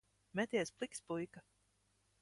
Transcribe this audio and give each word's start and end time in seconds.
Meties 0.39 0.71
pliks, 0.79 0.99
puika. 1.05 1.43